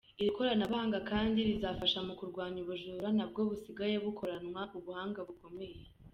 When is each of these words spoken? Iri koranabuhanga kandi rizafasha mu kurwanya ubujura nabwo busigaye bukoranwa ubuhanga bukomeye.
Iri 0.21 0.29
koranabuhanga 0.35 0.97
kandi 1.09 1.37
rizafasha 1.49 1.99
mu 2.07 2.13
kurwanya 2.19 2.59
ubujura 2.61 3.07
nabwo 3.17 3.39
busigaye 3.49 3.95
bukoranwa 4.03 4.61
ubuhanga 4.77 5.19
bukomeye. 5.27 5.77